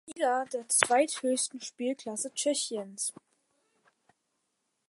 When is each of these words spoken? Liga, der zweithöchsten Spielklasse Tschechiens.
Liga, 0.07 0.45
der 0.51 0.67
zweithöchsten 0.67 1.61
Spielklasse 1.61 2.33
Tschechiens. 2.33 3.13